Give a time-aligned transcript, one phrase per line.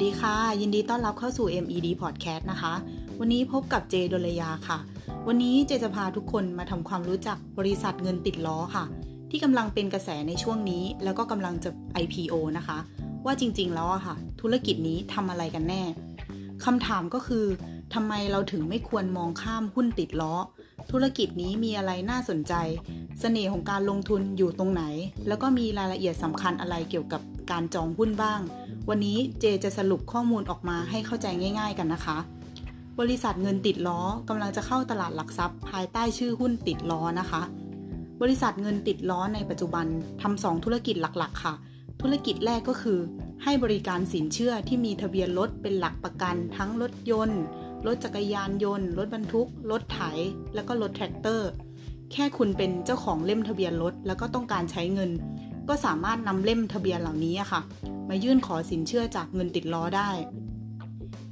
[0.00, 2.74] สดีค่ะ ยินดีต้อนรับเข้าสู่ MED Podcast นะคะ
[3.18, 4.78] วันนี้พบกับเจดลยาค่ะ
[5.26, 8.84] วันนี้เจจะพาทุกคนมาทำความรู้จักบริษัทเงินติดล้อค่ะ
[9.30, 11.70] ที่กำลังเป็นกระแสในช่วงนี้ แล้วก็กำลังจะ
[12.02, 12.78] IPO นะคะ
[13.24, 15.82] ว่าจริงๆแล้วอะค่ะ ธุรกิจนี้ทำอะไรกันแน่
[16.64, 17.46] คำถามก็คือ
[17.94, 20.34] ทำไมเราถึงไม่ควรมองข้ามหุ้นติดล้อ
[20.90, 22.54] ธุรกิจนี้มีอะไรน่าสนใจ
[23.20, 24.82] เสน่ห์ของการลงทุนอยู่ตรงไหน
[25.28, 28.40] แล้วก็มีรายละเอียดสำคัญอะไรเกี่ยวกับการจองหุ้นบ้าง
[28.92, 31.26] วันนี้เจจะสรุปข้อมูลออกมาให้เข้าใจ
[31.58, 32.18] ง่าย ๆ กันนะคะ
[33.00, 37.42] บริษัทเงินติดล้อกำลังจะเข้าตลาดหลักทรัพย์ ภายใต้ชื่อหุ้นติดล้อนะคะ
[38.22, 39.86] บริษัทเงินติดล้อในปัจจุบัน
[40.22, 41.54] ทำสองธุรกิจหลักๆ ค่ะ
[42.00, 42.98] ธุรกิจแรกก็คือ
[43.44, 47.42] ให้บริการสินเชื่อที่มีทะเบียนรถเป็นหลักประกัน ทั้งรถยนต์
[47.86, 50.00] รถจักรยานยนต์ รถบรรทุก รถไถ
[50.54, 51.50] แล้วก็รถแทรกเตอร์
[52.12, 55.10] แค่คุณเป็นเจ้าของเล่มทะเบียนรถแล้วก็ต้องการใช้เงิน
[55.68, 57.60] ก็สามารถนำเล่มทะเบียนเหล่านี้ค่ะ
[58.08, 60.10] มายื่นขอสินเชื่อจากเงินติดล้อได้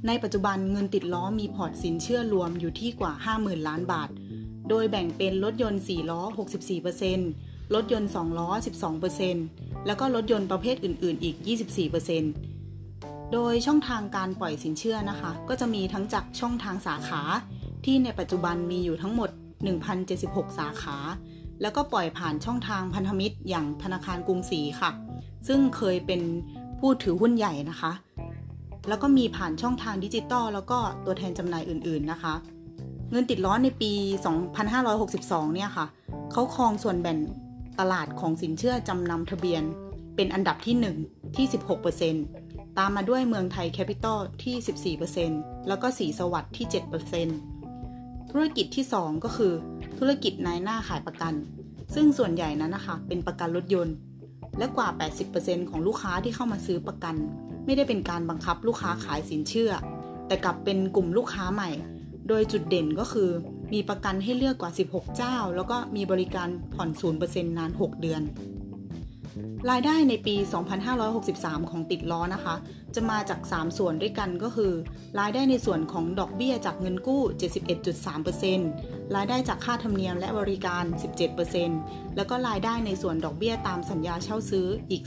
[0.07, 4.09] ในปัจจุบันเงินติดล้อมีพอร์ตสินเชื่อรวมอยู่ที่กว่า 50,000 ล้านบาท
[4.69, 6.21] โดยแบ่งเป็นรถยนต์ 4 ล้อ
[6.97, 8.49] 64%รถยนต์ 2 ล้อ
[9.17, 11.35] 12%แล้วก็รถยนต์ประเภทอื่น ๆ อีก
[12.33, 17.21] 24%โดยช่องทางการปล่อยสินเชื่อนะคะ ก็จะมีทั้งจากช่องทางสาขา
[17.85, 19.29] ที่ในปัจจุบันมีอยู่ทั้งหมด
[19.93, 20.97] 1,076 สาขา
[21.61, 24.91] แล้วก็ปล่อยผ่านช่องทางพันธมิตรอย่างธนาคารกรุงศรีค่ะ
[25.47, 26.21] ซึ่งเคยเป็น
[26.79, 27.91] ผู้ถือหุ้นใหญ่นะคะ
[28.87, 32.33] แล้วก็มีผ่านช่องทางดิจิตอลแล้วก็ตัวแทนจำหน่ายอื่นๆนะคะ
[33.11, 33.91] เงินติดล้อในปี
[34.73, 35.85] 2562 เนี่ยค่ะ
[36.31, 37.17] เขาครองส่วนแบ่ง
[37.79, 39.63] ตลาดของสินเชื่อจำนำทะเบียน
[40.15, 41.45] เป็นอันดับที่ 1 ที่
[42.07, 44.97] 16%ตามมาด้วยเมืองไทยแคปิตอลที่
[45.33, 46.65] 14%แล้วก็สีสวัสดิ์ที่
[47.47, 49.53] 7%ธุรกิจที่ 2 ก็คือ
[49.97, 51.33] ธุรกิจนายหน้าขายประกัน
[51.95, 53.95] ซึ่งส่วนใหญ่นั้นนะคะ เป็นประกันรถยนต์
[54.57, 54.87] และกว่า
[55.29, 57.15] 80%ของลูกค้าที่เข้ามาซื้อประกัน
[57.65, 59.71] ไม่ได้เป็นการบังคับลูกค้าขายสินเชื่อ
[60.27, 61.69] แต่กลับเป็นกลุ่มลูกค้าใหม่
[62.27, 63.29] โดยจุดเด่นก็คือ
[63.73, 66.89] มีประกันให้เลือกกว่า 16 เจ้า แล้วก็มีบริการผ่อน
[67.19, 68.21] 0%นาน 6 เดือน
[69.69, 70.35] รายได้ในปี
[71.03, 72.55] 2563 ของติดล้อนะคะ
[72.95, 74.73] จะมาจาก 3 ส่วนด้วยกันก็คือ
[75.19, 77.21] รายได้ในส่วนของดอกเบี้ยจากเงินกู้
[77.97, 80.83] 71.3%รายได้จากค่าธรรมเนียมและบริการ
[81.49, 85.03] 17%แล้วก็รายได้ในส่วนดอกเบี้ยตามสัญญาเช่าซื้ออีก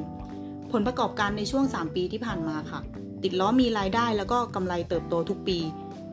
[0.00, 2.80] 11.4%ผลประกอบการในช่วง 3 ปีที่ผ่านมาค่ะ
[3.22, 5.58] ติดล้อมีรายได้แล้วก็กำไรเติบโตทุกปี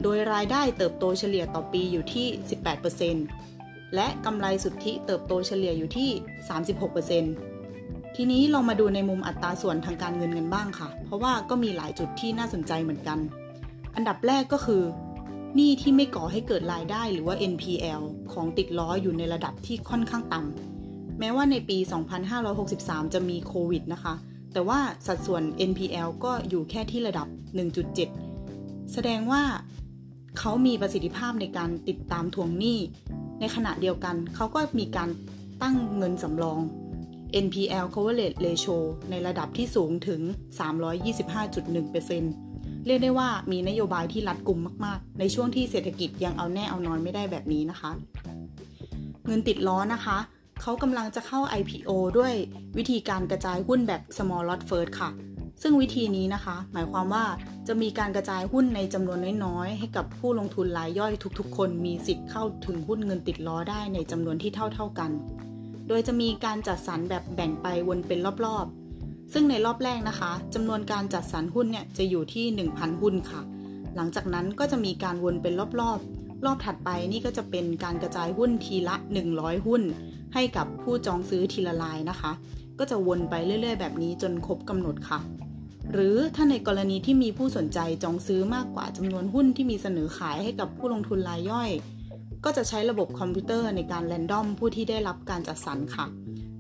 [0.03, 2.27] โดยรายได้เติบโตเฉลี่ยต่อปีอยู่ที่
[2.91, 3.50] 18%
[3.96, 6.09] และกำไรสุทธิเติบโตเฉลี่ยอยู่ที่
[7.28, 13.19] 36%ทีนี้ลองมาดูในมุมอัตราส่วนทางการเงินกันบ้างค่ะ เพราะว่าก็มีหลายจุดที่น่าสนใจเหมือนกัน
[13.96, 14.84] อันดับแรกก็คือ
[15.56, 18.01] หนี้ที่ไม่ก่อให้เกิดรายได้หรือว่า NPL
[18.34, 21.78] ของติดล้ออยู่ในระดับที่ค่อนข้างต่ำแม้ว่าในปี
[22.46, 24.13] 2563 จะมีโควิดนะคะ
[24.53, 27.28] แต่ว่าสัดส่วน NPL ก็อยู่แค่ที่ระดับ
[28.09, 29.44] 1.7 แสดงว่า
[30.40, 32.80] เขามีประสิทธิภาพในการติดตามทวงหนี้
[33.41, 35.09] ในขณะเดียวกัน เขาก็มีการ
[35.62, 36.59] ตั้งเงินสำรอง
[37.46, 38.78] NPL coverage ratio
[39.09, 40.22] ในระดับที่สูงถึง
[42.19, 47.91] 325.1%เรียกได้ว่ามีนโยบายที่รัดกุมมาก ๆ ในช่วงที่เศรษฐกิจยังเอาแน่เอานอนไม่ได้แบบนี้นะคะ
[49.25, 50.18] เงินติดล้อนะคะ
[50.62, 52.34] เขากำลังจะเข้า IPO ด้วย
[52.78, 55.09] วิธีการกระจายหุ้นแบบ small lot first ค่ะ
[55.62, 57.25] ซึ่งวิธีนี้นะคะ หมายความว่า
[57.67, 65.12] จะมีการกระจายหุ้นในจำนวนน้อยๆ ให้กับผู้ลงทุนรายย่อยทุกๆ คนมีสิทธิ์เข้าถึงหุ้นเงินติดล้อได้ในจำนวนที่เท่าๆกัน
[65.88, 73.41] โดยจะมีการจัดสรรแบบแบ่งไปวนเป็นรอบๆ ซึ่งในรอบแรกนะคะจำนวนการจัดสรรหุ้นเนี่ยจะอยู่ที่ 1,000 หุ้นค่ะ
[73.95, 78.95] หลังจากนั้นก็จะมีการวนเป็นรอบๆ รอบถัดไปนี่ก็จะเป็นการกระจายหุ้นทีละ
[79.31, 79.81] 100 หุ้น
[80.33, 82.31] ให้กับผู้จองซื้อทีละลายนะคะ
[82.79, 85.19] ก็จะวนไปเรื่อย ๆ แบบนี้จนครบกำหนดค่ะ
[85.91, 91.69] หรือถ้าในกรณีที่มีผู้สนใจจองซื้อมากกว่าจำนวนหุ้นที่มีเสนอขายให้กับผู้ลงทุนรายย่อย
[92.45, 96.05] ก็จะใช้ระบบคอมพิวเตอร์ในการแรนดอมผู้ที่ได้รับการจัดสรรค่ะ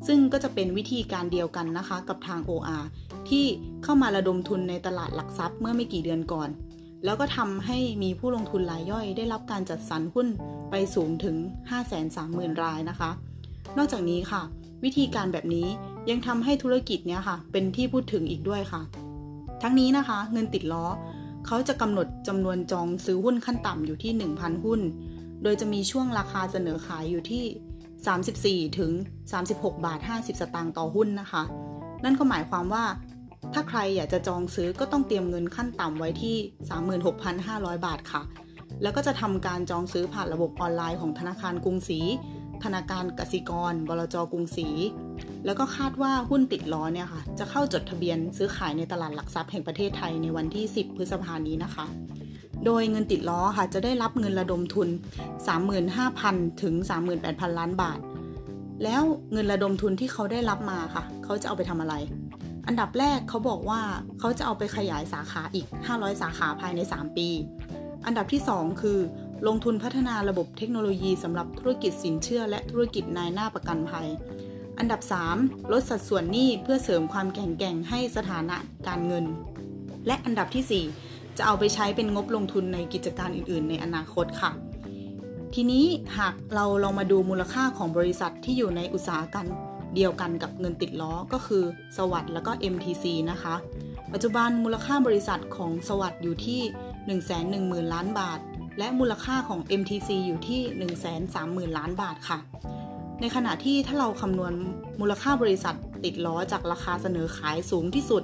[0.07, 2.83] ซึ่งก็จะเป็นวิธีการเดียวกันนะคะกับทาง OR
[3.29, 3.45] ที่
[3.83, 6.49] เข้ามาระดมทุนในตลาดหลักทรัพย์เมื่อไม่กี่เดือนก่อน
[7.05, 10.27] แล้วก็ทำให้มีผู้ลงทุนรายย่อยได้รับการจัดสรรหุ้น
[10.71, 11.35] ไปสูงถึง
[11.99, 13.11] 530,000 รายนะคะ
[13.77, 14.41] นอกจากนี้ค่ะ
[14.83, 15.67] วิธีการแบบนี้
[16.09, 18.81] ยังทำให้ธุรกิจเนี้ยค่ะ เป็นที่พูดถึงอีกด้วยค่ะ
[19.61, 20.85] ทั้งนี้นะคะ เงินติดล้อ
[21.47, 24.81] เขาจะกำหนดจำนวนจองซื้อหุ้นขั้นต่ำอยู่ที่ 1,000 หุ้น
[25.43, 28.91] โดยจะมีช่วงราคาเสนอขายอยู่ที่ 34 ถึง
[29.37, 31.43] 36 บาท 50 สตางค์ต่อหุ้นนะคะ
[32.03, 32.85] นั่นก็หมายความว่า
[33.53, 36.35] ถ้าใครอยากจะจองซื้อก็ต้องเตรียมเงินขั้นต่ำไว้ที่
[37.11, 38.21] 36,500 บาทค่ะ
[38.81, 41.99] แล้วก็จะทำการจองซื้อผ่านระบบออนไลน์ของธนาคารกรุงศรี
[42.63, 44.67] ธนาคารกสิกร บลจกรุงศรี
[45.45, 51.85] แล้วก็คาดว่าหุ้นติดล้อเนี่ยค่ะ จะเข้าจดทะเบียนซื้อขายในตลาดหลักทรัพย์แห่งประเทศไทยในวันที่ 10 พฤษภานี้นะคะ
[52.65, 54.89] โดยเงินติดล้อค่ะ จะได้รับเงินระดมทุน
[55.89, 56.75] 35,000 ถึง
[57.17, 57.99] 38,000 ล้านบาท
[58.83, 61.95] แล้วเงินระดมทุนที่เขาได้รับมาค่ะ เขาจะเอาไปทำอะไร
[62.67, 63.81] อันดับแรกเขาบอกว่า
[64.19, 67.29] เขาจะเอาไปขยายสาขาอีก 500 สาขาภายใน 3 ปี
[68.05, 68.99] อันดับที่ 2 คือ
[69.47, 74.07] ลงทุนพัฒนาระบบเทคโนโลยีสำหรับธุรกิจสินเชื่อและธุรกิจนายหน้าประกันภัย
[74.77, 75.01] อันดับ
[75.35, 78.57] 3 ลดสัดส่วนหนี้เพื่อเสริมความแข็งแกร่งให้สถานะ
[78.87, 79.25] การเงิน
[80.07, 84.51] และอันดับที่ 4 จะเอาไปใช้เป็นงบลงทุนในกิจการอื่น ๆ ในอนาคตค่ะ
[85.53, 85.85] ทีนี้
[86.17, 89.47] หากเราลองมาดูมูลค่าของบริษัทที่อยู่ในอุตสาหกรรม
[89.95, 91.63] เดียวกันกับเงินติดล้อก็คือ
[91.97, 93.55] สวัสด์แล้วก็ MTC นะคะ
[94.13, 96.61] ปัจจุบันมูลค่าบริษัทของสวัสด์อยู่ที่
[97.83, 98.39] 110,000 ล้านบาท
[98.81, 100.61] และมูลค่าของ MTC อยู่ที่
[101.71, 102.37] 130,000 ล้านบาทค่ะ
[103.21, 104.53] ในขณะที่ถ้าเราคำนวณ
[104.99, 108.23] มูลค่าบริษัทติดล้อจากราคาเสนอขายสูงที่สุด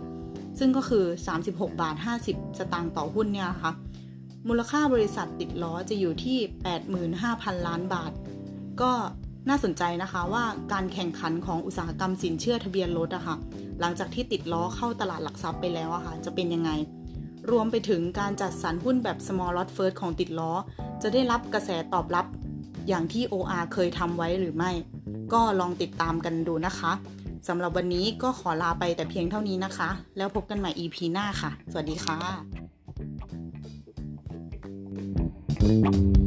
[0.59, 1.05] ซึ่งก็คือ
[1.41, 1.95] 36 บาท
[2.27, 3.71] 50 สตางค์ต่อหุ้นเนี่ยนะคะ
[4.47, 6.37] มูลค่าบริษัทติดล้อจะอยู่ที่
[7.01, 8.11] 85,000 ล้านบาท
[8.81, 8.91] ก็
[9.49, 10.43] น่าสนใจนะคะว่า
[10.73, 13.35] การแข่งขันของอุตสาหกรรมสินเชื่อทะเบียนรถอะคะ่ะ
[13.79, 16.71] หลังจากที่ติดล้อเข้าตลาดหลักทรัพย์ไปแล้วอะคะ่ะจะเป็นยังไง
[17.51, 20.51] รวมไปถึงการจัดสรรหุ้นแบบ small lot first ของติดล้อ
[21.01, 22.25] จะได้รับกระแสตอบรับ
[22.87, 24.71] อย่างที่ OR เคยทำไว้หรือไม่
[25.33, 26.91] ก็ลองติดตามกันดูนะคะ
[27.47, 32.17] สำหรับวันนี้ก็ขอลาไปแต่เพียงเท่านี้นะคะ แล้วพบกันใหม่ EP หน้าค่ะ สวัสดีค่ะ
[35.59, 36.26] thank you